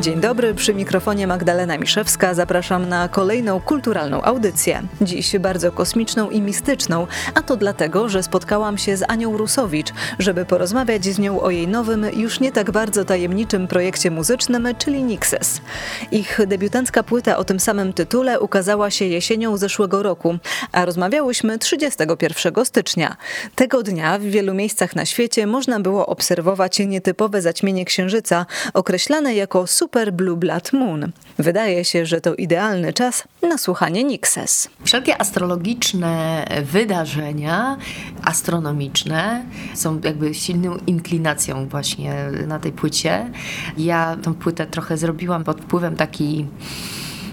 Dzień 0.00 0.20
dobry, 0.20 0.54
przy 0.54 0.74
mikrofonie 0.74 1.26
Magdalena 1.26 1.78
Miszewska. 1.78 2.34
Zapraszam 2.34 2.88
na 2.88 3.08
kolejną 3.08 3.60
kulturalną 3.60 4.22
audycję. 4.22 4.82
Dziś 5.00 5.38
bardzo 5.38 5.72
kosmiczną 5.72 6.30
i 6.30 6.40
mistyczną, 6.40 7.06
a 7.34 7.42
to 7.42 7.56
dlatego, 7.56 8.08
że 8.08 8.22
spotkałam 8.22 8.78
się 8.78 8.96
z 8.96 9.02
Anią 9.08 9.36
Rusowicz, 9.36 9.92
żeby 10.18 10.44
porozmawiać 10.44 11.04
z 11.04 11.18
nią 11.18 11.40
o 11.40 11.50
jej 11.50 11.68
nowym, 11.68 12.06
już 12.16 12.40
nie 12.40 12.52
tak 12.52 12.70
bardzo 12.70 13.04
tajemniczym 13.04 13.66
projekcie 13.68 14.10
muzycznym, 14.10 14.68
czyli 14.78 15.02
Nixes. 15.02 15.60
Ich 16.12 16.40
debiutancka 16.46 17.02
płyta 17.02 17.36
o 17.36 17.44
tym 17.44 17.60
samym 17.60 17.92
tytule 17.92 18.40
ukazała 18.40 18.90
się 18.90 19.04
jesienią 19.04 19.56
zeszłego 19.56 20.02
roku, 20.02 20.38
a 20.72 20.84
rozmawiałyśmy 20.84 21.58
31 21.58 22.64
stycznia. 22.64 23.16
Tego 23.54 23.82
dnia 23.82 24.18
w 24.18 24.22
wielu 24.22 24.54
miejscach 24.54 24.96
na 24.96 25.06
świecie 25.06 25.46
można 25.46 25.80
było 25.80 26.06
obserwować 26.06 26.78
nietypowe 26.78 27.42
zaćmienie 27.42 27.84
księżyca, 27.84 28.46
określane 28.74 29.34
jako 29.34 29.66
Super 29.66 29.89
Blue 30.12 30.36
Blood 30.36 30.72
Moon. 30.72 31.12
Wydaje 31.38 31.84
się, 31.84 32.06
że 32.06 32.20
to 32.20 32.34
idealny 32.34 32.92
czas 32.92 33.24
na 33.42 33.58
słuchanie 33.58 34.04
Nixes. 34.04 34.70
Wszelkie 34.84 35.20
astrologiczne 35.20 36.44
wydarzenia 36.62 37.76
astronomiczne 38.22 39.44
są 39.74 40.00
jakby 40.04 40.34
silną 40.34 40.76
inklinacją 40.86 41.68
właśnie 41.68 42.14
na 42.46 42.58
tej 42.58 42.72
płycie. 42.72 43.30
Ja 43.78 44.16
tą 44.22 44.34
płytę 44.34 44.66
trochę 44.66 44.96
zrobiłam 44.96 45.44
pod 45.44 45.60
wpływem 45.60 45.96
takiej 45.96 46.46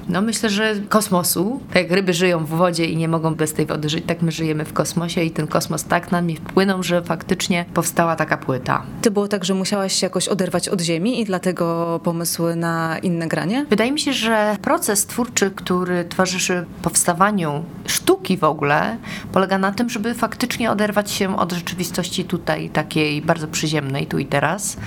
no 0.09 0.22
myślę, 0.22 0.50
że 0.50 0.75
kosmosu. 0.89 1.59
Tak 1.73 1.83
jak 1.83 1.91
ryby 1.91 2.13
żyją 2.13 2.45
w 2.45 2.50
wodzie 2.50 2.86
i 2.86 2.97
nie 2.97 3.08
mogą 3.08 3.36
bez 3.36 3.53
tej 3.53 3.66
wody 3.66 3.89
żyć, 3.89 4.03
tak 4.08 4.22
my 4.22 4.31
żyjemy 4.31 4.66
w 4.66 4.73
kosmosie 4.73 5.23
i 5.23 5.31
ten 5.31 5.47
kosmos 5.47 5.83
tak 5.83 6.11
na 6.11 6.22
mnie 6.22 6.36
wpłynął, 6.36 6.83
że 6.83 7.02
faktycznie 7.02 7.66
powstała 7.73 8.16
taka 8.16 8.38
płyta. 8.38 8.83
Ty 9.02 9.11
było 9.11 9.27
tak, 9.27 9.45
że 9.45 9.53
musiałaś 9.53 9.94
się 9.94 10.05
jakoś 10.05 10.27
oderwać 10.27 10.69
od 10.69 10.81
ziemi 10.81 11.22
i 11.22 11.25
dlatego 11.25 11.99
pomysły 12.03 12.55
na 12.55 12.99
inne 12.99 13.27
granie? 13.27 13.66
Wydaje 13.69 13.91
mi 13.91 13.99
się, 13.99 14.14
że 14.14 14.58
proces 14.61 15.05
twórczy, 15.05 15.52
który 15.52 16.05
towarzyszy 16.05 16.66
powstawaniu 16.81 17.64
sztuki 17.86 18.38
w 18.38 18.44
ogóle, 18.44 18.97
polega 19.31 19.58
na 19.58 19.71
tym, 19.71 19.89
żeby 19.89 20.14
faktycznie 20.14 20.71
oderwać 20.71 21.11
się 21.11 21.38
od 21.38 21.52
rzeczywistości 21.52 22.25
tutaj, 22.25 22.69
takiej 22.69 23.21
bardzo 23.21 23.47
przyziemnej, 23.47 24.08
tu 24.08 24.19
i 24.19 24.25
teraz. 24.25 24.77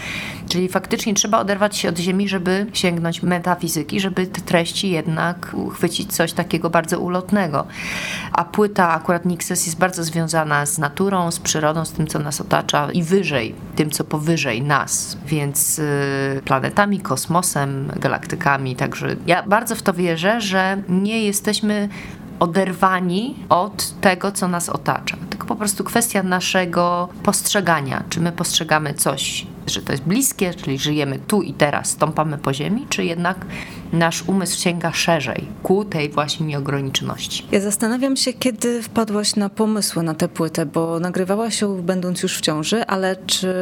Czyli 0.49 0.69
faktycznie 0.69 1.15
trzeba 1.15 1.39
oderwać 1.39 1.77
się 1.77 1.89
od 1.89 1.99
ziemi, 1.99 2.29
żeby 2.29 2.67
sięgnąć 2.73 3.23
metafizyki, 3.23 4.01
żeby 4.01 4.27
te 4.27 4.41
treści 4.41 4.91
jednak 4.91 5.10
uchwycić 5.53 6.13
coś 6.13 6.33
takiego 6.33 6.71
bardzo 6.71 7.01
ulotnego. 7.01 7.67
A 8.33 8.45
płyta 8.45 8.91
akurat 8.91 9.25
Nixes 9.25 9.67
jest 9.67 9.79
bardzo 9.79 10.05
związana 10.05 10.67
z 10.67 10.79
naturą, 10.79 11.31
z 11.31 11.41
przyrodą, 11.41 11.85
z 11.85 11.93
tym, 11.93 12.07
co 12.07 12.19
nas 12.19 12.41
otacza 12.41 12.93
i 12.93 13.03
wyżej, 13.03 13.55
tym, 13.77 13.91
co 13.91 14.05
powyżej 14.05 14.63
nas, 14.63 15.17
więc 15.27 15.79
y, 15.79 16.43
planetami, 16.45 17.01
kosmosem, 17.01 17.93
galaktykami. 17.97 18.77
Także 18.77 19.17
ja 19.27 19.43
bardzo 19.43 19.77
w 19.77 19.83
to 19.83 19.93
wierzę, 19.93 20.41
że 20.41 20.83
nie 20.89 21.25
jesteśmy 21.25 21.89
oderwani 22.41 23.35
od 23.49 24.01
tego, 24.01 24.33
co 24.33 24.49
nas 24.49 24.69
otacza. 24.69 25.17
Tylko 25.31 25.47
po 25.47 25.57
prostu 25.57 25.85
kwestia 25.85 26.23
naszego 26.23 27.09
postrzegania. 27.23 28.05
Czy 28.09 28.21
my 28.21 28.33
postrzegamy 28.33 28.95
coś, 28.95 29.47
że 29.67 29.83
to 29.83 29.93
jest 29.93 30.05
bliskie, 30.05 30.55
czyli 30.55 30.79
żyjemy 30.79 31.19
tu 31.19 31.43
i 31.43 31.55
teraz, 31.55 31.89
stąpamy 31.89 32.39
po 32.39 32.55
ziemi, 32.55 32.87
czy 32.89 33.05
jednak 33.05 33.47
nasz 33.93 34.23
umysł 34.23 34.63
sięga 34.63 34.93
szerzej 34.93 35.45
ku 35.63 35.85
tej 35.85 36.09
właśnie 36.09 36.47
nieograniczoności. 36.47 37.47
Ja 37.53 37.61
zastanawiam 37.61 38.17
się, 38.17 38.33
kiedy 38.33 38.83
wpadłaś 38.83 39.37
na 39.37 39.49
pomysły 39.49 40.03
na 40.03 40.15
tę 40.15 40.29
płytę, 40.29 40.67
bo 40.67 41.01
nagrywałaś 41.01 41.61
ją 41.61 41.83
będąc 41.83 42.23
już 42.23 42.39
w 42.39 42.41
ciąży, 42.41 42.87
ale 42.87 43.17
czy 43.27 43.55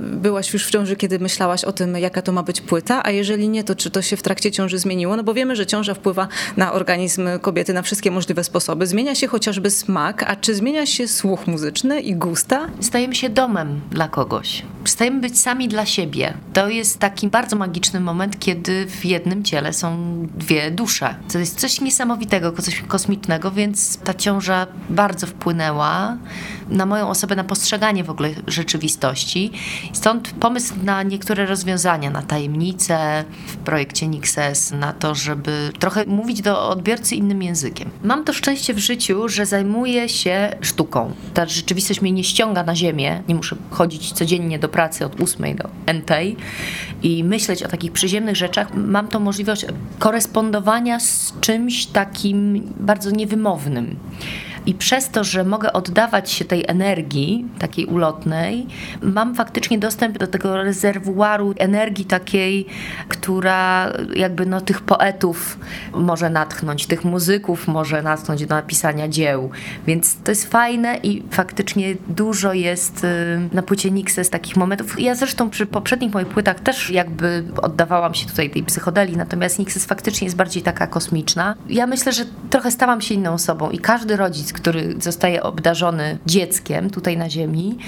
byłaś 0.00 0.52
już 0.52 0.66
w 0.66 0.70
ciąży, 0.70 0.96
kiedy 0.96 1.18
myślałaś 1.18 1.64
o 1.64 1.72
tym, 1.72 1.96
jaka 1.96 2.22
to 2.22 2.32
ma 2.32 2.42
być 2.42 2.60
płyta, 2.60 3.02
a 3.04 3.10
jeżeli 3.10 3.48
nie, 3.48 3.64
to 3.64 3.74
czy 3.74 3.90
to 3.90 4.02
się 4.02 4.16
w 4.16 4.22
trakcie 4.22 4.50
ciąży 4.52 4.78
zmieniło? 4.78 5.16
No 5.16 5.24
bo 5.24 5.34
wiemy, 5.34 5.56
że 5.56 5.66
ciąża 5.66 5.94
wpływa 5.94 6.28
na 6.56 6.72
organizm 6.72 7.28
kobiety 7.40 7.72
na 7.72 7.82
wszystkie 7.82 8.10
możliwe 8.10 8.44
sposoby. 8.44 8.86
Zmienia 8.86 9.14
się 9.14 9.26
chociażby 9.26 9.70
smak, 9.70 10.22
a 10.22 10.36
czy 10.36 10.54
zmienia 10.54 10.86
się 10.86 11.08
słuch 11.08 11.46
muzyczny 11.46 12.00
i 12.00 12.14
gusta? 12.14 12.66
Stajemy 12.80 13.14
się 13.14 13.28
domem 13.28 13.80
dla 13.90 14.08
kogoś. 14.08 14.62
Stajemy 14.84 15.20
być 15.20 15.40
sami 15.40 15.68
dla 15.68 15.86
siebie. 15.86 16.34
To 16.52 16.68
jest 16.68 16.98
taki 16.98 17.28
bardzo 17.28 17.56
magiczny 17.56 18.00
moment, 18.00 18.38
kiedy 18.38 18.86
w 18.86 19.04
jednym 19.04 19.44
ciele 19.44 19.65
są 19.72 19.96
dwie 20.34 20.70
dusze. 20.70 21.14
To 21.32 21.38
jest 21.38 21.60
coś 21.60 21.80
niesamowitego, 21.80 22.52
coś 22.52 22.82
kosmicznego, 22.82 23.50
więc 23.50 23.98
ta 23.98 24.14
ciąża 24.14 24.66
bardzo 24.90 25.26
wpłynęła 25.26 26.16
na 26.68 26.86
moją 26.86 27.08
osobę, 27.08 27.36
na 27.36 27.44
postrzeganie 27.44 28.04
w 28.04 28.10
ogóle 28.10 28.30
rzeczywistości. 28.46 29.52
Stąd 29.92 30.30
pomysł 30.30 30.74
na 30.82 31.02
niektóre 31.02 31.46
rozwiązania, 31.46 32.10
na 32.10 32.22
tajemnice 32.22 33.24
w 33.46 33.56
projekcie 33.56 34.08
Nixes, 34.08 34.72
na 34.72 34.92
to, 34.92 35.14
żeby 35.14 35.72
trochę 35.78 36.04
mówić 36.06 36.42
do 36.42 36.68
odbiorcy 36.68 37.14
innym 37.14 37.42
językiem. 37.42 37.90
Mam 38.02 38.24
to 38.24 38.32
szczęście 38.32 38.74
w 38.74 38.78
życiu, 38.78 39.28
że 39.28 39.46
zajmuję 39.46 40.08
się 40.08 40.56
sztuką. 40.60 41.12
Ta 41.34 41.46
rzeczywistość 41.46 42.00
mnie 42.00 42.12
nie 42.12 42.24
ściąga 42.24 42.62
na 42.62 42.76
ziemię. 42.76 43.22
Nie 43.28 43.34
muszę 43.34 43.56
chodzić 43.70 44.12
codziennie 44.12 44.58
do 44.58 44.68
pracy 44.68 45.04
od 45.04 45.20
8 45.20 45.56
do 45.56 45.68
entej 45.86 46.36
i 47.02 47.24
myśleć 47.24 47.62
o 47.62 47.68
takich 47.68 47.92
przyziemnych 47.92 48.36
rzeczach. 48.36 48.74
Mam 48.74 49.08
tą 49.08 49.20
możliwość 49.20 49.66
korespondowania 49.98 51.00
z 51.00 51.32
czymś 51.40 51.86
takim 51.86 52.62
bardzo 52.80 53.10
niewymownym. 53.10 53.96
I 54.66 54.74
przez 54.74 55.08
to, 55.08 55.24
że 55.24 55.44
mogę 55.44 55.72
oddawać 55.72 56.30
się 56.30 56.44
tej 56.44 56.64
energii, 56.68 57.46
takiej 57.58 57.86
ulotnej, 57.86 58.66
mam 59.02 59.34
faktycznie 59.34 59.78
dostęp 59.78 60.18
do 60.18 60.26
tego 60.26 60.56
rezerwuaru 60.56 61.54
energii 61.58 62.04
takiej, 62.04 62.66
która 63.08 63.92
jakby 64.14 64.46
no, 64.46 64.60
tych 64.60 64.80
poetów 64.80 65.58
może 65.92 66.30
natchnąć, 66.30 66.86
tych 66.86 67.04
muzyków 67.04 67.68
może 67.68 68.02
natchnąć 68.02 68.46
do 68.46 68.54
napisania 68.54 69.08
dzieł. 69.08 69.50
Więc 69.86 70.16
to 70.24 70.30
jest 70.30 70.50
fajne 70.50 70.96
i 71.02 71.22
faktycznie 71.30 71.96
dużo 72.08 72.52
jest 72.52 73.04
y, 73.04 73.08
na 73.52 73.62
płycie 73.62 73.90
Nixes 73.90 74.30
takich 74.30 74.56
momentów. 74.56 75.00
Ja 75.00 75.14
zresztą 75.14 75.50
przy 75.50 75.66
poprzednich 75.66 76.14
moich 76.14 76.28
płytach 76.28 76.60
też 76.60 76.90
jakby 76.90 77.44
oddawałam 77.62 78.14
się 78.14 78.26
tutaj 78.26 78.50
tej 78.50 78.62
psychodelii, 78.62 79.16
natomiast 79.16 79.58
Nixes 79.58 79.86
faktycznie 79.86 80.24
jest 80.24 80.36
bardziej 80.36 80.62
taka 80.62 80.86
kosmiczna. 80.86 81.54
Ja 81.68 81.86
myślę, 81.86 82.12
że 82.12 82.24
trochę 82.50 82.70
stałam 82.70 83.00
się 83.00 83.14
inną 83.14 83.32
osobą 83.32 83.70
i 83.70 83.78
każdy 83.78 84.16
rodzic, 84.16 84.52
który 84.56 84.94
zostaje 85.00 85.42
obdarzony 85.42 86.18
dzieckiem 86.26 86.90
tutaj 86.90 87.16
na 87.16 87.30
ziemi, 87.30 87.78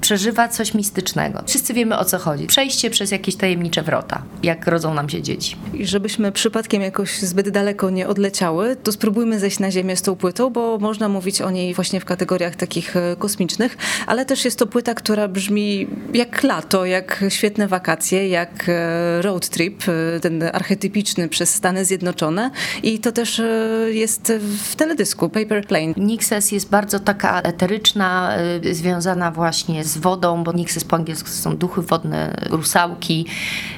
przeżywa 0.00 0.48
coś 0.48 0.74
mistycznego. 0.74 1.42
Wszyscy 1.46 1.74
wiemy 1.74 1.98
o 1.98 2.04
co 2.04 2.18
chodzi. 2.18 2.46
Przejście 2.46 2.90
przez 2.90 3.10
jakieś 3.10 3.36
tajemnicze 3.36 3.82
wrota, 3.82 4.22
jak 4.42 4.66
rodzą 4.66 4.94
nam 4.94 5.08
się 5.08 5.22
dzieci. 5.22 5.56
I 5.74 5.86
żebyśmy 5.86 6.32
przypadkiem 6.32 6.82
jakoś 6.82 7.18
zbyt 7.18 7.48
daleko 7.48 7.90
nie 7.90 8.08
odleciały, 8.08 8.76
to 8.76 8.92
spróbujmy 8.92 9.38
zejść 9.38 9.58
na 9.58 9.70
ziemię 9.70 9.96
z 9.96 10.02
tą 10.02 10.16
płytą, 10.16 10.50
bo 10.50 10.78
można 10.78 11.08
mówić 11.08 11.42
o 11.42 11.50
niej 11.50 11.74
właśnie 11.74 12.00
w 12.00 12.04
kategoriach 12.04 12.56
takich 12.56 12.96
e, 12.96 13.16
kosmicznych, 13.18 13.76
ale 14.06 14.24
też 14.24 14.44
jest 14.44 14.58
to 14.58 14.66
płyta, 14.66 14.94
która 14.94 15.28
brzmi 15.28 15.86
jak 16.14 16.42
lato, 16.42 16.84
jak 16.84 17.24
świetne 17.28 17.68
wakacje, 17.68 18.28
jak 18.28 18.68
e, 18.68 19.22
road 19.22 19.48
trip, 19.48 19.82
e, 19.88 20.20
ten 20.20 20.42
archetypiczny 20.52 21.28
przez 21.28 21.54
Stany 21.54 21.84
Zjednoczone 21.84 22.50
i 22.82 22.98
to 22.98 23.12
też 23.12 23.42
jest 23.90 24.32
w 24.64 24.76
teledysku 24.76 25.28
Paper 25.28 25.66
Plane. 25.66 25.92
Nixes 26.12 26.52
jest 26.52 26.70
bardzo 26.70 27.00
taka 27.00 27.40
eteryczna, 27.40 28.36
y, 28.64 28.74
związana 28.74 29.30
właśnie 29.30 29.84
z 29.84 29.98
wodą, 29.98 30.44
bo 30.44 30.52
Nixes 30.52 30.84
po 30.84 30.96
angielsku 30.96 31.28
są 31.28 31.56
duchy 31.56 31.82
wodne, 31.82 32.36
rusałki, 32.50 33.26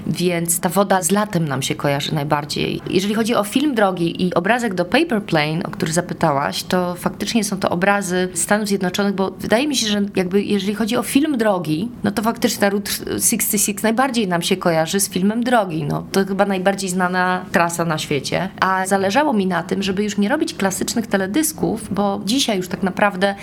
więc 0.07 0.61
ta 0.61 0.69
woda 0.69 1.03
z 1.03 1.11
latem 1.11 1.49
nam 1.49 1.63
się 1.63 1.75
kojarzy 1.75 2.15
najbardziej. 2.15 2.81
Jeżeli 2.91 3.15
chodzi 3.15 3.35
o 3.35 3.45
film 3.45 3.75
drogi 3.75 4.27
i 4.27 4.35
obrazek 4.35 4.75
do 4.75 4.85
Paper 4.85 5.23
Plane, 5.23 5.63
o 5.65 5.71
który 5.71 5.93
zapytałaś, 5.93 6.63
to 6.63 6.95
faktycznie 6.95 7.45
są 7.45 7.59
to 7.59 7.71
obrazy 7.71 8.29
Stanów 8.35 8.69
Zjednoczonych, 8.69 9.15
bo 9.15 9.31
wydaje 9.31 9.69
mi 9.69 9.77
się, 9.77 9.87
że 9.87 10.03
jakby 10.17 10.43
jeżeli 10.43 10.75
chodzi 10.75 10.97
o 10.97 11.03
film 11.03 11.39
drogi, 11.39 11.89
no 12.05 12.11
to 12.11 12.23
faktycznie 12.23 12.61
ta 12.61 12.71
Route 12.71 12.91
66 12.91 13.83
najbardziej 13.83 14.29
nam 14.29 14.43
się 14.43 14.57
kojarzy 14.57 15.01
z 15.01 15.09
filmem 15.09 15.45
drogi. 15.45 15.85
No, 15.85 16.07
to 16.13 16.25
chyba 16.25 16.47
najbardziej 16.47 16.91
znana 16.91 17.45
trasa 17.53 17.85
na 17.85 17.99
świecie. 17.99 18.49
A 18.61 18.87
zależało 18.87 19.33
mi 19.33 19.47
na 19.47 19.63
tym, 19.63 19.83
żeby 19.83 20.05
już 20.05 20.19
nie 20.19 20.29
robić 20.29 20.55
klasycznych 20.55 21.07
teledysków, 21.07 21.95
bo 21.95 22.21
dzisiaj 22.25 22.57
już 22.57 22.69
tak 22.69 22.83
naprawdę 22.83 23.35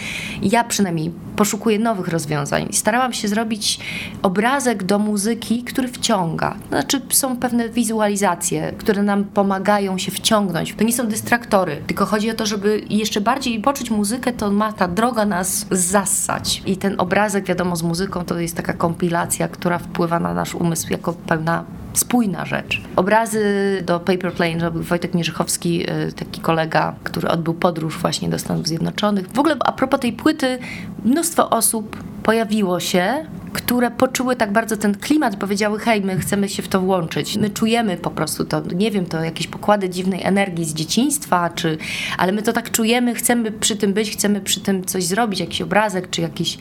ja 0.42 0.64
przynajmniej 0.64 1.12
poszukuję 1.36 1.80
nowych 1.80 2.08
rozwiązań. 2.08 2.68
Starałam 2.72 3.14
się 3.14 3.28
zrobić 3.28 3.80
obrazek 4.22 4.84
do 4.84 5.00
muzyki, 5.00 5.64
który 5.64 5.88
wciąga. 5.88 6.56
Znaczy 6.70 7.02
są 7.10 7.38
pewne 7.38 7.70
wizualizacje, 7.70 8.72
które 8.78 9.04
nam 9.04 9.24
pomagają 9.24 9.98
się 9.98 10.12
wciągnąć. 10.12 10.74
To 10.74 10.84
nie 10.84 10.94
są 10.94 11.08
dystraktory, 11.08 11.82
tylko 11.88 12.06
chodzi 12.06 12.32
o 12.32 12.34
to, 12.34 12.46
żeby 12.46 12.82
jeszcze 12.90 13.22
bardziej 13.22 13.62
poczuć 13.62 13.92
muzykę, 13.92 14.34
to 14.34 14.52
ma 14.52 14.74
ta 14.74 14.88
droga 14.88 15.26
nas 15.26 15.66
zassać. 15.72 16.62
I 16.66 16.78
ten 16.78 16.96
obrazek, 16.98 17.46
wiadomo, 17.46 17.76
z 17.76 17.84
muzyką 17.84 18.26
to 18.26 18.40
jest 18.40 18.58
taka 18.58 18.74
kompilacja, 18.74 19.48
która 19.48 19.78
wpływa 19.78 20.20
na 20.20 20.34
nasz 20.34 20.56
umysł 20.56 20.88
jako 20.92 21.14
pełna 21.14 21.64
spójna 21.94 22.46
rzecz. 22.46 22.82
Obrazy 22.96 23.84
do 23.86 24.00
Paper 24.00 24.34
Plane 24.34 24.60
robił 24.60 24.84
Wojtek 24.84 25.14
Mierzychowski, 25.14 25.90
y, 25.90 26.14
taki 26.14 26.42
kolega, 26.42 26.96
który 27.04 27.28
odbył 27.28 27.54
podróż 27.54 27.98
właśnie 27.98 28.30
do 28.30 28.40
Stanów 28.40 28.68
Zjednoczonych. 28.68 29.28
W 29.28 29.40
ogóle 29.40 29.56
a 29.60 29.72
propos 29.72 30.00
tej 30.00 30.14
płyty, 30.14 30.60
mnóstwo 31.06 31.50
osób 31.50 31.98
pojawiło 32.24 32.80
się, 32.80 33.26
które 33.54 33.92
poczuły 33.92 34.36
tak 34.36 34.52
bardzo 34.52 34.78
ten 34.78 34.96
klimat, 34.96 35.36
powiedziały, 35.36 35.80
hej, 35.80 36.02
my 36.02 36.20
chcemy 36.20 36.50
się 36.50 36.64
w 36.64 36.68
to 36.68 36.82
włączyć. 36.82 37.38
My 37.38 37.50
czujemy 37.50 37.98
po 37.98 38.12
prostu 38.12 38.46
to, 38.46 38.62
nie 38.76 38.92
wiem, 38.92 39.06
to 39.06 39.24
jakieś 39.24 39.48
pokłady 39.48 39.90
dziwnej 39.90 40.24
energii 40.24 40.66
z 40.66 40.74
dzieciństwa, 40.74 41.50
czy, 41.50 41.78
ale 42.18 42.32
my 42.32 42.42
to 42.42 42.54
tak 42.54 42.72
czujemy, 42.72 43.16
chcemy 43.16 43.52
przy 43.52 43.76
tym 43.76 43.94
być, 43.94 44.12
chcemy 44.12 44.42
przy 44.42 44.60
tym 44.60 44.86
coś 44.86 45.04
zrobić, 45.04 45.40
jakiś 45.40 45.62
obrazek, 45.62 46.10
czy 46.10 46.22
jakiś 46.22 46.58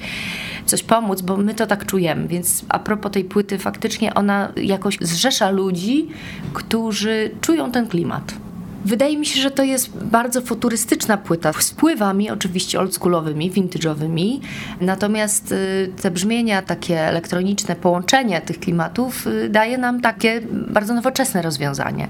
coś 0.66 0.82
pomóc, 0.82 1.22
bo 1.22 1.36
my 1.36 1.54
to 1.54 1.66
tak 1.66 1.86
czujemy. 1.86 2.28
Więc 2.28 2.64
a 2.68 2.78
propos 2.78 3.12
tej 3.12 3.24
płyty, 3.24 3.58
faktycznie 3.58 4.14
ona 4.14 4.52
jakoś 4.56 4.98
zrzesza 5.00 5.50
ludzi, 5.50 6.08
którzy 6.54 7.30
czują 7.40 7.72
ten 7.72 7.88
klimat. 7.88 8.49
Wydaje 8.84 9.16
mi 9.16 9.26
się, 9.26 9.40
że 9.40 9.50
to 9.50 9.62
jest 9.62 10.04
bardzo 10.04 10.40
futurystyczna 10.40 11.16
płyta, 11.16 11.52
z 11.52 11.70
wpływami 11.70 12.30
oczywiście 12.30 12.80
oldschoolowymi, 12.80 13.52
vintage'owymi, 13.52 14.40
natomiast 14.80 15.52
y, 15.52 15.92
te 16.02 16.10
brzmienia 16.10 16.62
takie 16.62 17.00
elektroniczne, 17.00 17.76
połączenie 17.76 18.40
tych 18.40 18.60
klimatów 18.60 19.26
y, 19.26 19.48
daje 19.48 19.78
nam 19.78 20.00
takie 20.00 20.40
bardzo 20.50 20.94
nowoczesne 20.94 21.42
rozwiązanie. 21.42 22.08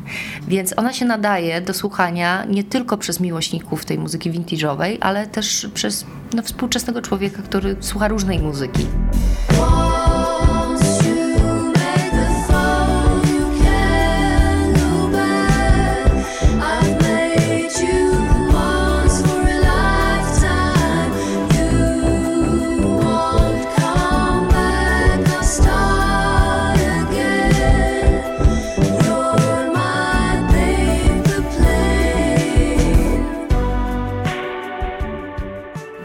Więc 0.49 0.79
ona 0.79 0.93
się 0.93 1.05
nadaje 1.05 1.61
do 1.61 1.75
słuchania 1.75 2.45
nie 2.45 2.65
tylko 2.65 2.99
przez 2.99 3.21
miłośników 3.21 3.85
tej 3.85 3.99
muzyki 3.99 4.33
vintage'owej, 4.33 4.97
ale 5.01 5.27
też 5.27 5.69
przez 5.75 6.07
no, 6.35 6.43
współczesnego 6.43 7.03
człowieka, 7.03 7.43
który 7.43 7.77
słucha 7.81 8.09
różnej 8.09 8.39
muzyki. 8.39 8.87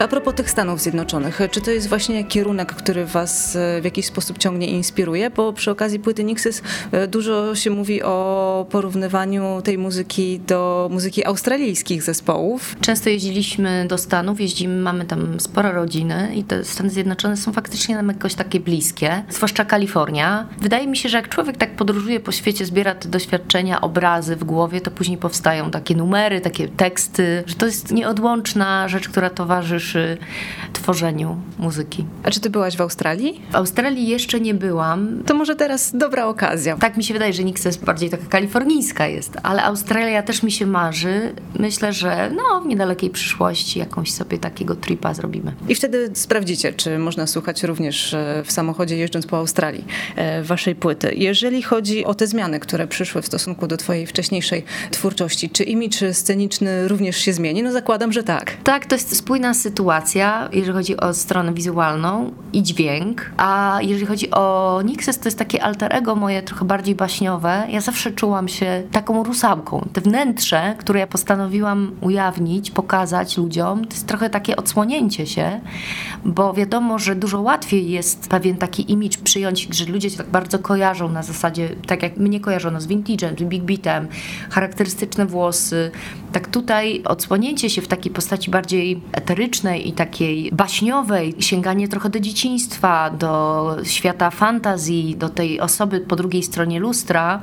A 0.06 0.08
propos 0.08 0.34
tych 0.34 0.50
Stanów 0.50 0.80
Zjednoczonych, 0.80 1.40
czy 1.50 1.60
to 1.60 1.70
jest 1.70 1.88
właśnie 1.88 2.24
kierunek, 2.24 2.74
który 2.74 3.06
was 3.06 3.56
e, 3.56 3.80
w 3.80 3.84
jakiś 3.84 4.06
sposób 4.06 4.38
ciągnie 4.38 4.66
i 4.66 4.72
inspiruje? 4.72 5.30
Bo 5.30 5.52
przy 5.52 5.70
okazji 5.70 5.98
płyty 5.98 6.24
Nixys 6.24 6.62
e, 6.92 7.06
dużo 7.08 7.54
się 7.54 7.70
mówi 7.70 8.02
o 8.02 8.66
porównywaniu 8.70 9.62
tej 9.64 9.78
muzyki 9.78 10.40
do 10.40 10.88
muzyki 10.92 11.24
australijskich 11.24 12.02
zespołów. 12.02 12.76
Często 12.80 13.10
jeździliśmy 13.10 13.86
do 13.88 13.98
Stanów, 13.98 14.40
jeździmy, 14.40 14.82
mamy 14.82 15.04
tam 15.04 15.40
sporo 15.40 15.72
rodziny 15.72 16.30
i 16.34 16.44
te 16.44 16.64
Stany 16.64 16.90
Zjednoczone 16.90 17.36
są 17.36 17.52
faktycznie 17.52 17.94
nam 17.94 18.08
jakoś 18.08 18.34
takie 18.34 18.60
bliskie, 18.60 19.24
zwłaszcza 19.28 19.64
Kalifornia. 19.64 20.46
Wydaje 20.60 20.86
mi 20.86 20.96
się, 20.96 21.08
że 21.08 21.16
jak 21.16 21.28
człowiek 21.28 21.56
tak 21.56 21.76
podróżuje 21.76 22.20
po 22.20 22.32
świecie, 22.32 22.66
zbiera 22.66 22.94
te 22.94 23.08
doświadczenia, 23.08 23.80
obrazy 23.80 24.36
w 24.36 24.44
głowie, 24.44 24.80
to 24.80 24.90
później 24.90 25.18
powstają 25.18 25.70
takie 25.70 25.96
numery, 25.96 26.40
takie 26.40 26.68
teksty, 26.68 27.44
że 27.46 27.54
to 27.54 27.66
jest 27.66 27.92
nieodłączna 27.92 28.88
rzecz, 28.88 29.08
która 29.08 29.30
towarzyszy 29.30 29.95
tworzeniu 30.72 31.36
muzyki. 31.58 32.04
A 32.22 32.30
czy 32.30 32.40
ty 32.40 32.50
byłaś 32.50 32.76
w 32.76 32.80
Australii? 32.80 33.40
W 33.50 33.56
Australii 33.56 34.08
jeszcze 34.08 34.40
nie 34.40 34.54
byłam. 34.54 35.22
To 35.26 35.34
może 35.34 35.56
teraz 35.56 35.96
dobra 35.96 36.26
okazja. 36.26 36.76
Tak 36.76 36.96
mi 36.96 37.04
się 37.04 37.14
wydaje, 37.14 37.32
że 37.32 37.44
Nixa 37.44 37.68
jest 37.68 37.84
bardziej 37.84 38.10
taka 38.10 38.26
kalifornijska 38.26 39.06
jest, 39.06 39.36
ale 39.42 39.62
Australia 39.62 40.22
też 40.22 40.42
mi 40.42 40.52
się 40.52 40.66
marzy. 40.66 41.32
Myślę, 41.58 41.92
że 41.92 42.30
no, 42.36 42.60
w 42.60 42.66
niedalekiej 42.66 43.10
przyszłości 43.10 43.78
jakąś 43.78 44.12
sobie 44.12 44.38
takiego 44.38 44.76
tripa 44.76 45.14
zrobimy. 45.14 45.52
I 45.68 45.74
wtedy 45.74 46.10
sprawdzicie, 46.14 46.72
czy 46.72 46.98
można 46.98 47.26
słuchać 47.26 47.62
również 47.62 48.14
e, 48.14 48.42
w 48.44 48.52
samochodzie 48.52 48.96
jeżdżąc 48.96 49.26
po 49.26 49.36
Australii 49.36 49.84
e, 50.16 50.42
waszej 50.42 50.74
płyty. 50.74 51.14
Jeżeli 51.16 51.62
chodzi 51.62 52.04
o 52.04 52.14
te 52.14 52.26
zmiany, 52.26 52.60
które 52.60 52.86
przyszły 52.86 53.22
w 53.22 53.26
stosunku 53.26 53.66
do 53.66 53.76
twojej 53.76 54.06
wcześniejszej 54.06 54.64
twórczości, 54.90 55.50
czy 55.50 55.64
imidż 55.64 56.04
sceniczny 56.12 56.88
również 56.88 57.16
się 57.16 57.32
zmieni? 57.32 57.62
No 57.62 57.72
zakładam, 57.72 58.12
że 58.12 58.22
tak. 58.22 58.56
Tak, 58.64 58.86
to 58.86 58.94
jest 58.94 59.16
spójna 59.16 59.54
sytuacja, 59.54 59.75
jeżeli 60.52 60.72
chodzi 60.72 60.96
o 60.96 61.14
stronę 61.14 61.54
wizualną 61.54 62.30
i 62.52 62.62
dźwięk, 62.62 63.30
a 63.36 63.78
jeżeli 63.82 64.06
chodzi 64.06 64.30
o 64.30 64.80
Nixes, 64.84 65.18
to 65.18 65.24
jest 65.24 65.38
takie 65.38 65.62
alter 65.62 65.96
ego 65.96 66.16
moje, 66.16 66.42
trochę 66.42 66.64
bardziej 66.64 66.94
baśniowe. 66.94 67.66
Ja 67.70 67.80
zawsze 67.80 68.10
czułam 68.10 68.48
się 68.48 68.82
taką 68.92 69.24
rusałką. 69.24 69.88
Te 69.92 70.00
wnętrze, 70.00 70.74
które 70.78 71.00
ja 71.00 71.06
postanowiłam 71.06 71.92
ujawnić, 72.00 72.70
pokazać 72.70 73.36
ludziom, 73.36 73.84
to 73.84 73.94
jest 73.94 74.06
trochę 74.06 74.30
takie 74.30 74.56
odsłonięcie 74.56 75.26
się, 75.26 75.60
bo 76.24 76.52
wiadomo, 76.54 76.98
że 76.98 77.14
dużo 77.14 77.40
łatwiej 77.40 77.90
jest 77.90 78.28
pewien 78.28 78.56
taki 78.56 78.92
imidż 78.92 79.16
przyjąć, 79.16 79.68
że 79.76 79.84
ludzie 79.84 80.10
się 80.10 80.16
tak 80.16 80.30
bardzo 80.30 80.58
kojarzą 80.58 81.08
na 81.08 81.22
zasadzie, 81.22 81.68
tak 81.86 82.02
jak 82.02 82.16
mnie 82.16 82.40
kojarzono 82.40 82.80
z 82.80 82.86
vintage'em, 82.86 83.38
z 83.38 83.42
big 83.42 83.62
beatem, 83.62 84.08
charakterystyczne 84.50 85.26
włosy. 85.26 85.90
Tak 86.36 86.48
tutaj 86.48 87.02
odsłonięcie 87.04 87.70
się 87.70 87.82
w 87.82 87.88
takiej 87.88 88.12
postaci 88.12 88.50
bardziej 88.50 89.00
eterycznej 89.12 89.88
i 89.88 89.92
takiej 89.92 90.50
baśniowej, 90.52 91.34
sięganie 91.38 91.88
trochę 91.88 92.10
do 92.10 92.20
dzieciństwa, 92.20 93.10
do 93.10 93.76
świata 93.84 94.30
fantazji, 94.30 95.16
do 95.16 95.28
tej 95.28 95.60
osoby 95.60 96.00
po 96.00 96.16
drugiej 96.16 96.42
stronie 96.42 96.80
lustra, 96.80 97.42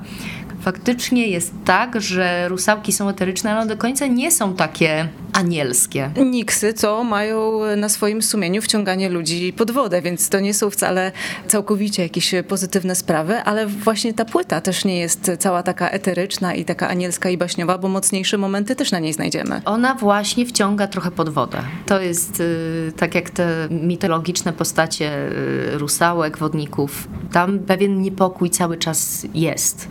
faktycznie 0.62 1.28
jest 1.28 1.54
tak, 1.66 2.02
że 2.02 2.50
rusałki 2.50 2.92
są 2.92 3.10
eteryczne, 3.10 3.52
ale 3.52 3.68
do 3.68 3.78
końca 3.78 4.08
nie 4.08 4.32
są 4.32 4.54
takie 4.56 5.08
anielskie. 5.34 6.12
Niksy, 6.26 6.74
co 6.74 7.04
mają 7.04 7.60
na 7.78 7.90
swoim 7.90 8.22
sumieniu 8.22 8.62
wciąganie 8.62 9.10
ludzi 9.10 9.54
pod 9.54 9.72
wodę, 9.72 10.02
więc 10.02 10.30
to 10.30 10.40
nie 10.40 10.54
są 10.54 10.70
wcale 10.70 11.12
całkowicie 11.48 12.04
jakieś 12.04 12.34
pozytywne 12.48 12.96
sprawy, 12.96 13.38
ale 13.38 13.68
właśnie 13.68 14.14
ta 14.14 14.26
płyta 14.26 14.62
też 14.62 14.86
nie 14.86 15.00
jest 15.00 15.32
cała 15.40 15.64
taka 15.64 15.90
eteryczna 15.90 16.56
i 16.56 16.66
taka 16.66 16.88
anielska 16.88 17.30
i 17.30 17.38
baśniowa, 17.38 17.78
bo 17.78 17.88
mocniejsze 17.88 18.38
momenty 18.38 18.76
też 18.76 18.83
na 18.92 19.00
niej 19.00 19.14
znajdziemy. 19.14 19.62
Ona 19.66 19.96
właśnie 19.96 20.46
wciąga 20.46 20.88
trochę 20.88 21.12
pod 21.12 21.30
wodę. 21.30 21.62
To 21.86 22.02
jest 22.02 22.40
y, 22.40 22.94
tak 22.98 23.16
jak 23.16 23.30
te 23.30 23.68
mitologiczne 23.70 24.54
postacie 24.54 25.30
y, 25.74 25.78
rusałek, 25.78 26.38
wodników. 26.38 27.08
Tam 27.32 27.60
pewien 27.60 28.02
niepokój 28.02 28.50
cały 28.50 28.78
czas 28.78 29.26
jest. 29.34 29.88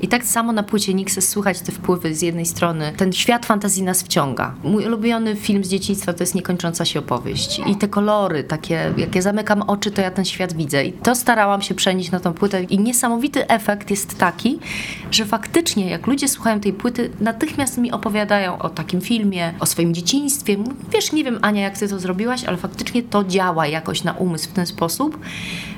I 0.00 0.08
tak 0.08 0.24
samo 0.24 0.52
na 0.52 0.62
płycie 0.62 0.94
Nixes 0.94 1.28
słychać 1.28 1.60
te 1.60 1.72
wpływy 1.72 2.14
z 2.14 2.22
jednej 2.22 2.46
strony. 2.46 2.92
Ten 2.96 3.12
świat 3.12 3.46
fantazji 3.46 3.82
nas 3.82 4.02
wciąga. 4.02 4.54
Mój 4.64 4.86
ulubiony 4.86 5.36
film 5.36 5.64
z 5.64 5.68
dzieciństwa 5.68 6.12
to 6.12 6.22
jest 6.22 6.34
Niekończąca 6.34 6.84
się 6.84 6.98
opowieść. 6.98 7.60
I 7.66 7.76
te 7.76 7.88
kolory, 7.88 8.44
takie, 8.44 8.92
jak 8.96 9.14
ja 9.14 9.22
zamykam 9.22 9.62
oczy, 9.62 9.90
to 9.90 10.02
ja 10.02 10.10
ten 10.10 10.24
świat 10.24 10.52
widzę. 10.52 10.84
I 10.84 10.92
to 10.92 11.14
starałam 11.14 11.62
się 11.62 11.74
przenieść 11.74 12.10
na 12.10 12.20
tą 12.20 12.32
płytę. 12.32 12.62
I 12.62 12.78
niesamowity 12.78 13.48
efekt 13.48 13.90
jest 13.90 14.18
taki, 14.18 14.58
że 15.10 15.24
faktycznie 15.24 15.90
jak 15.90 16.06
ludzie 16.06 16.28
słuchają 16.28 16.60
tej 16.60 16.72
płyty, 16.72 17.10
natychmiast 17.20 17.78
mi 17.78 17.92
opowiadają 17.92 18.25
o 18.58 18.68
takim 18.68 19.00
filmie, 19.00 19.54
o 19.60 19.66
swoim 19.66 19.94
dzieciństwie. 19.94 20.56
Wiesz, 20.92 21.12
nie 21.12 21.24
wiem 21.24 21.38
Ania, 21.42 21.62
jak 21.62 21.78
ty 21.78 21.88
to 21.88 21.98
zrobiłaś, 21.98 22.44
ale 22.44 22.56
faktycznie 22.56 23.02
to 23.02 23.24
działa 23.24 23.66
jakoś 23.66 24.04
na 24.04 24.12
umysł 24.12 24.48
w 24.48 24.52
ten 24.52 24.66
sposób, 24.66 25.18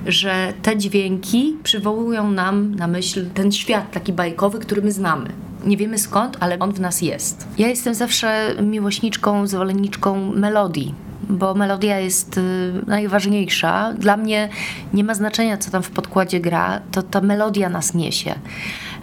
że 0.07 0.52
te 0.62 0.78
dźwięki 0.78 1.57
przywołują 1.62 2.31
nam 2.31 2.75
na 2.75 2.87
myśl 2.87 3.31
ten 3.35 3.52
świat 3.52 3.93
taki 3.93 4.12
bajkowy, 4.12 4.59
który 4.59 4.83
my 4.83 4.93
znamy. 4.93 5.31
Nie 5.64 5.76
wiemy 5.76 5.99
skąd, 5.99 6.37
ale 6.40 6.59
on 6.59 6.73
w 6.73 6.81
nas 6.81 7.02
jest. 7.02 7.47
Ja 7.59 7.69
jestem 7.69 7.95
zawsze 7.95 8.55
miłośniczką, 8.62 9.47
zwolenniczką 9.47 10.33
melodii 10.33 10.95
bo 11.28 11.55
melodia 11.55 11.99
jest 11.99 12.38
y, 12.38 12.73
najważniejsza. 12.87 13.93
Dla 13.93 14.17
mnie 14.17 14.49
nie 14.95 15.05
ma 15.05 15.14
znaczenia, 15.14 15.59
co 15.59 15.71
tam 15.71 15.83
w 15.83 15.90
podkładzie 15.90 16.40
gra, 16.40 16.81
to 16.93 17.02
ta 17.02 17.21
melodia 17.21 17.69
nas 17.69 17.95
niesie. 17.95 18.35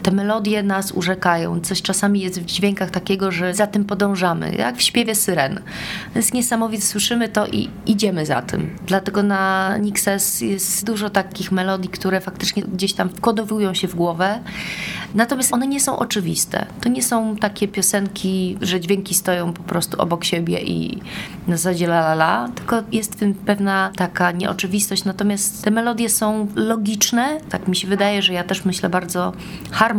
Te 0.05 0.11
melodie 0.11 0.63
nas 0.63 0.91
urzekają. 0.91 1.59
Coś 1.61 1.81
czasami 1.81 2.19
jest 2.19 2.41
w 2.41 2.45
dźwiękach 2.45 2.91
takiego, 2.91 3.31
że 3.31 3.53
za 3.53 3.67
tym 3.67 3.85
podążamy, 3.85 4.55
jak 4.55 4.77
w 4.77 4.81
śpiewie 4.81 5.15
syren. 5.15 5.59
To 6.13 6.19
jest 6.19 6.33
niesamowite, 6.33 6.83
słyszymy 6.83 7.29
to 7.29 7.47
i 7.47 7.69
idziemy 7.85 8.25
za 8.25 8.41
tym. 8.41 8.77
Dlatego 8.87 9.23
na 9.23 9.77
Nixes 9.77 10.41
jest 10.41 10.85
dużo 10.85 11.09
takich 11.09 11.51
melodii, 11.51 11.89
które 11.89 12.21
faktycznie 12.21 12.63
gdzieś 12.63 12.93
tam 12.93 13.09
wkodowują 13.09 13.73
się 13.73 13.87
w 13.87 13.95
głowę. 13.95 14.39
Natomiast 15.15 15.53
one 15.53 15.67
nie 15.67 15.79
są 15.79 15.99
oczywiste. 15.99 16.65
To 16.81 16.89
nie 16.89 17.03
są 17.03 17.35
takie 17.35 17.67
piosenki, 17.67 18.57
że 18.61 18.79
dźwięki 18.79 19.15
stoją 19.15 19.53
po 19.53 19.63
prostu 19.63 20.01
obok 20.01 20.23
siebie 20.23 20.61
i 20.61 21.01
na 21.47 21.57
zasadzie 21.57 21.85
la 21.85 21.99
la 21.99 22.13
la, 22.13 22.49
tylko 22.55 22.83
jest 22.91 23.13
w 23.13 23.15
tym 23.15 23.33
pewna 23.33 23.91
taka 23.95 24.31
nieoczywistość. 24.31 25.05
Natomiast 25.05 25.63
te 25.63 25.71
melodie 25.71 26.09
są 26.09 26.47
logiczne. 26.55 27.37
Tak 27.49 27.67
mi 27.67 27.75
się 27.75 27.87
wydaje, 27.87 28.21
że 28.21 28.33
ja 28.33 28.43
też 28.43 28.65
myślę 28.65 28.89
bardzo 28.89 29.33
harmonicznie, 29.71 29.94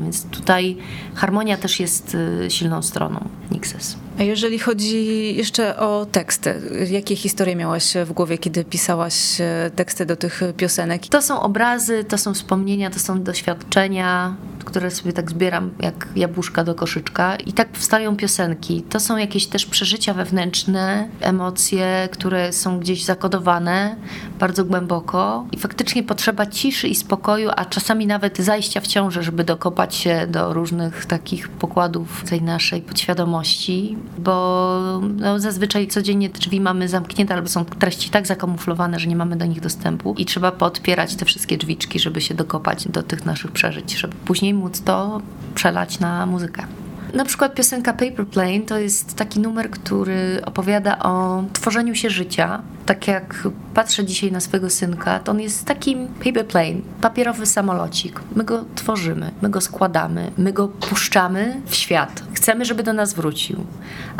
więc 0.00 0.24
tutaj 0.24 0.76
harmonia 1.14 1.56
też 1.56 1.80
jest 1.80 2.14
y, 2.14 2.50
silną 2.50 2.82
stroną 2.82 3.28
Nixes. 3.50 3.96
A 4.18 4.22
jeżeli 4.22 4.58
chodzi 4.58 5.34
jeszcze 5.36 5.76
o 5.76 6.06
teksty, 6.06 6.60
jakie 6.90 7.16
historie 7.16 7.56
miałaś 7.56 7.94
w 8.06 8.12
głowie, 8.12 8.38
kiedy 8.38 8.64
pisałaś 8.64 9.40
e, 9.40 9.70
teksty 9.76 10.06
do 10.06 10.16
tych 10.16 10.40
piosenek? 10.56 11.06
To 11.06 11.22
są 11.22 11.40
obrazy, 11.40 12.04
to 12.04 12.18
są 12.18 12.34
wspomnienia, 12.34 12.90
to 12.90 12.98
są 12.98 13.22
doświadczenia, 13.22 14.36
które 14.64 14.90
sobie 14.90 15.12
tak 15.12 15.30
zbieram 15.30 15.70
jak 15.80 16.08
jabłuszka 16.16 16.64
do 16.64 16.74
koszyczka 16.74 17.36
i 17.36 17.52
tak 17.52 17.68
powstają 17.68 18.16
piosenki. 18.16 18.82
To 18.82 19.00
są 19.00 19.16
jakieś 19.16 19.46
też 19.46 19.66
przeżycia 19.66 20.14
wewnętrzne, 20.14 21.08
emocje, 21.20 22.08
które 22.12 22.52
są 22.52 22.80
gdzieś 22.80 23.04
zakodowane 23.04 23.96
bardzo 24.38 24.64
głęboko 24.64 25.46
i 25.52 25.58
faktycznie 25.58 26.02
potrzeba 26.02 26.46
ciszy 26.46 26.88
i 26.88 26.94
spokoju, 26.94 27.50
a 27.56 27.64
czasami 27.64 28.06
nawet 28.06 28.38
zajścia 28.38 28.80
w 28.80 28.86
ciążę, 28.86 29.22
żeby 29.22 29.44
dokopać 29.44 29.94
się 29.94 30.26
do 30.26 30.52
różnych 30.52 31.06
takich 31.06 31.48
pokładów 31.48 32.24
tej 32.24 32.42
naszej 32.42 32.82
podświadomości 32.82 33.96
bo 34.18 35.00
no, 35.16 35.40
zazwyczaj 35.40 35.88
codziennie 35.88 36.28
drzwi 36.28 36.60
mamy 36.60 36.88
zamknięte 36.88 37.34
albo 37.34 37.48
są 37.48 37.64
treści 37.64 38.10
tak 38.10 38.26
zakamuflowane, 38.26 38.98
że 38.98 39.08
nie 39.08 39.16
mamy 39.16 39.36
do 39.36 39.46
nich 39.46 39.60
dostępu 39.60 40.14
i 40.18 40.24
trzeba 40.24 40.52
podpierać 40.52 41.16
te 41.16 41.24
wszystkie 41.24 41.58
drzwiczki, 41.58 41.98
żeby 41.98 42.20
się 42.20 42.34
dokopać 42.34 42.88
do 42.88 43.02
tych 43.02 43.26
naszych 43.26 43.52
przeżyć, 43.52 43.92
żeby 43.92 44.14
później 44.24 44.54
móc 44.54 44.80
to 44.80 45.20
przelać 45.54 46.00
na 46.00 46.26
muzykę. 46.26 46.66
Na 47.14 47.24
przykład 47.24 47.54
piosenka 47.54 47.92
Paper 47.92 48.26
Plane 48.26 48.60
to 48.60 48.78
jest 48.78 49.14
taki 49.14 49.40
numer, 49.40 49.70
który 49.70 50.40
opowiada 50.44 50.98
o 50.98 51.44
tworzeniu 51.52 51.94
się 51.94 52.10
życia. 52.10 52.62
Tak 52.86 53.08
jak 53.08 53.48
patrzę 53.74 54.04
dzisiaj 54.04 54.32
na 54.32 54.40
swojego 54.40 54.70
synka, 54.70 55.18
to 55.18 55.32
on 55.32 55.40
jest 55.40 55.64
takim 55.64 56.08
paper 56.08 56.46
plane, 56.46 56.80
papierowy 57.00 57.46
samolocik. 57.46 58.20
My 58.36 58.44
go 58.44 58.64
tworzymy, 58.74 59.30
my 59.42 59.50
go 59.50 59.60
składamy, 59.60 60.30
my 60.38 60.52
go 60.52 60.68
puszczamy 60.68 61.60
w 61.66 61.74
świat. 61.74 62.22
Chcemy, 62.32 62.64
żeby 62.64 62.82
do 62.82 62.92
nas 62.92 63.14
wrócił, 63.14 63.64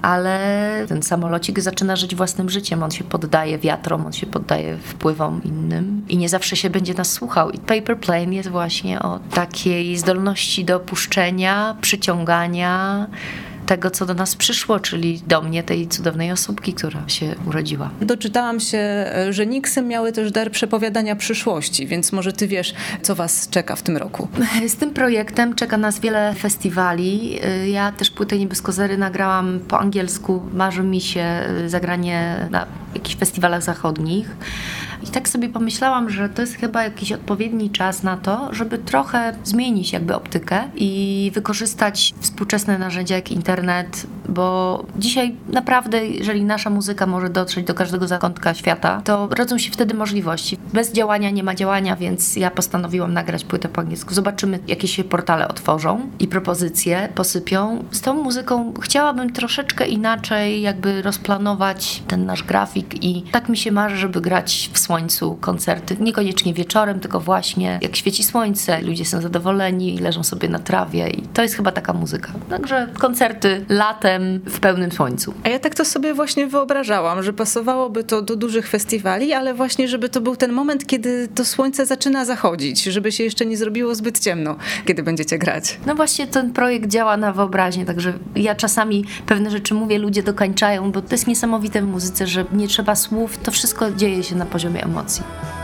ale 0.02 0.38
ten 0.88 1.02
samolocik 1.02 1.61
zaczyna 1.61 1.97
żyć 1.97 2.14
własnym 2.14 2.50
życiem. 2.50 2.83
On 2.83 2.90
się 2.90 3.04
poddaje 3.04 3.59
wiatrom, 3.59 4.06
on 4.06 4.12
się 4.12 4.26
poddaje 4.26 4.76
wpływom 4.76 5.40
innym 5.44 6.02
i 6.09 6.16
nie 6.16 6.28
zawsze 6.28 6.56
się 6.56 6.71
będzie 6.71 6.94
nas 6.94 7.12
słuchał. 7.12 7.50
I 7.50 7.59
paper 7.59 7.99
plane 7.99 8.35
jest 8.35 8.49
właśnie 8.49 9.02
o 9.02 9.18
takiej 9.18 9.97
zdolności 9.97 10.64
do 10.64 10.80
puszczenia, 10.80 11.76
przyciągania, 11.80 13.06
tego, 13.66 13.90
co 13.90 14.06
do 14.06 14.14
nas 14.14 14.37
przyszło, 14.37 14.80
czyli 14.80 15.23
do 15.26 15.42
mnie, 15.42 15.62
tej 15.62 15.88
cudownej 15.88 16.33
osobki, 16.33 16.75
która 16.75 17.09
się 17.09 17.35
urodziła. 17.47 17.90
Doczytałam 18.00 18.61
się, 18.61 19.06
że 19.30 19.47
Nixy 19.47 19.83
miały 19.83 20.12
też 20.12 20.33
dar 20.33 20.50
przepowiadania 20.50 21.16
przyszłości, 21.16 21.87
więc 21.87 22.12
może 22.12 22.33
ty 22.33 22.47
wiesz, 22.47 22.75
co 23.02 23.14
was 23.14 23.49
czeka 23.49 23.76
w 23.76 23.83
tym 23.83 23.97
roku. 23.97 24.28
Z 24.68 24.76
tym 24.76 24.90
projektem 24.90 25.54
czeka 25.54 25.76
nas 25.76 26.00
wiele 26.00 26.35
festiwali. 26.35 27.38
Ja 27.66 27.92
też 27.92 28.11
płytę 28.11 28.38
Niebieskozery 28.38 28.99
nagrałam 28.99 29.61
po 29.68 29.80
angielsku. 29.80 30.42
Marzy 30.52 30.83
mi 30.83 31.00
się 31.00 31.26
zagranie 31.66 32.49
na 32.50 32.66
jakichś 32.94 33.16
festiwalach 33.16 33.62
zachodnich. 33.62 34.37
I 35.04 35.06
tak 35.06 35.28
sobie 35.28 35.49
pomyślałam, 35.49 36.11
że 36.11 36.28
to 36.28 36.42
jest 36.42 36.54
chyba 36.54 36.82
jakiś 36.82 37.12
odpowiedni 37.12 37.70
czas 37.70 38.02
na 38.02 38.16
to, 38.16 38.54
żeby 38.54 38.78
trochę 38.78 39.34
zmienić 39.44 39.92
jakby 39.92 40.14
optykę 40.14 40.62
i 40.75 41.30
wykorzystać 41.34 42.14
współczesne 42.20 42.78
narzędzia 42.78 43.16
jak 43.16 43.30
internet, 43.30 44.06
bo 44.28 44.84
dzisiaj 44.96 45.34
naprawdę, 45.49 46.06
jeżeli 46.06 46.44
nasza 46.44 46.70
muzyka 46.70 47.06
może 47.06 47.30
dotrzeć 47.30 47.66
do 47.66 47.75
każdego 47.75 48.08
zakątka 48.08 48.54
świata, 48.54 49.02
to 49.04 49.28
rodzą 49.38 49.58
się 49.58 49.73
wtedy 49.73 49.94
możliwości. 49.94 50.56
Bez 50.73 50.92
działania 50.92 51.30
nie 51.30 51.42
ma 51.42 51.54
działania, 51.54 51.96
więc 51.96 52.37
ja 52.37 52.50
postanowiłam 52.50 53.12
nagrać 53.12 53.44
płytę 53.44 53.68
po 53.68 53.80
angielsku. 53.80 54.14
Zobaczymy, 54.14 54.58
jakie 54.66 54.88
się 54.88 55.04
portale 55.04 55.49
otworzą 55.49 56.00
i 56.18 56.28
propozycje 56.28 57.08
posypią. 57.14 57.84
Z 57.90 58.00
tą 58.00 58.14
muzyką 58.23 58.75
chciałabym 58.80 59.32
troszeczkę 59.32 59.87
inaczej 59.87 60.62
jakby 60.62 61.02
rozplanować 61.02 62.02
ten 62.08 62.26
nasz 62.26 62.42
grafik 62.42 63.04
i 63.04 63.23
tak 63.32 63.49
mi 63.49 63.56
się 63.56 63.73
marzy, 63.73 63.96
żeby 63.96 64.20
grać 64.20 64.70
w 64.73 64.78
słońcu 64.78 64.94
koncerty. 65.41 65.97
Niekoniecznie 66.01 66.55
wieczorem, 66.55 67.01
tylko 67.01 67.21
właśnie 67.21 67.79
jak 67.83 67.97
świeci 67.97 68.25
słońce, 68.25 68.83
ludzie 68.83 69.05
są 69.05 69.21
zadowoleni, 69.21 69.99
leżą 69.99 70.23
sobie 70.23 70.49
na 70.49 70.59
trawie 70.59 71.11
i 71.11 71.23
to 71.23 71.43
jest 71.43 71.55
chyba 71.55 71.73
taka 71.73 71.93
muzyka. 71.93 72.33
Także 72.51 72.89
koncerty 72.99 73.65
latem 73.69 74.41
w 74.47 74.61
pełnym 74.61 74.93
słońcu. 74.93 75.35
A 75.45 75.49
ja 75.49 75.59
tak 75.59 75.75
to 75.75 75.85
sobie 75.85 76.15
właśnie 76.15 76.47
wyobrażałam, 76.47 77.23
że 77.23 77.33
pasowałoby 77.33 78.05
to 78.05 78.23
do 78.23 78.37
dużych 78.37 78.69
festiwali, 78.69 79.33
ale 79.33 79.55
właśnie, 79.55 79.89
żeby 79.89 80.09
to 80.09 80.21
był 80.21 80.37
ten 80.37 80.53
moment, 80.53 80.87
kiedy 80.87 81.29
to 81.29 81.45
słońce 81.45 81.87
zaczyna 81.87 82.25
zachodzić, 82.25 82.83
żeby 82.83 83.13
się 83.13 83.25
jeszcze 83.25 83.47
nie 83.47 83.57
zrobiło 83.57 83.95
zbyt 83.95 84.19
ciemno, 84.19 84.57
kiedy 84.87 85.03
będziecie 85.03 85.39
grać. 85.39 85.79
No 85.87 85.95
właśnie 85.95 86.27
ten 86.27 86.53
projekt 86.53 86.91
działa 86.91 87.17
na 87.17 87.33
wyobraźnię, 87.33 87.85
także 87.85 88.13
ja 88.37 88.55
czasami 88.55 89.05
pewne 89.27 89.51
rzeczy 89.51 89.75
mówię, 89.75 89.99
ludzie 89.99 90.23
dokańczają, 90.23 90.93
bo 90.93 91.03
to 91.03 91.15
jest 91.15 91.27
niesamowite 91.27 91.83
w 91.83 91.87
muzyce, 91.87 92.27
że 92.27 92.45
nie 92.53 92.69
trzeba 92.69 92.95
słów, 92.95 93.39
to 93.39 93.51
wszystko 93.51 93.93
dzieje 93.93 94.23
się 94.23 94.37
na 94.37 94.47
poziomie 94.47 94.74
same. 95.07 95.63